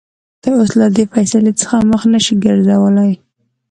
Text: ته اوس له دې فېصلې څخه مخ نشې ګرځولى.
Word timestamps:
ته 0.41 0.49
اوس 0.57 0.71
له 0.79 0.87
دې 0.95 1.03
فېصلې 1.13 1.53
څخه 1.61 1.77
مخ 1.91 2.01
نشې 2.13 2.35
ګرځولى. 2.43 3.11